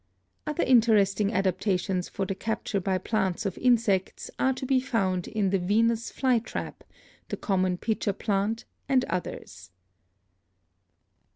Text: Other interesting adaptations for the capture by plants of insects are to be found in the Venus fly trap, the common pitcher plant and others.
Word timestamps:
Other 0.47 0.63
interesting 0.63 1.31
adaptations 1.31 2.09
for 2.09 2.25
the 2.25 2.33
capture 2.33 2.79
by 2.79 2.97
plants 2.97 3.45
of 3.45 3.55
insects 3.59 4.31
are 4.39 4.51
to 4.53 4.65
be 4.65 4.79
found 4.79 5.27
in 5.27 5.51
the 5.51 5.59
Venus 5.59 6.09
fly 6.09 6.39
trap, 6.39 6.83
the 7.29 7.37
common 7.37 7.77
pitcher 7.77 8.11
plant 8.13 8.65
and 8.89 9.05
others. 9.05 9.69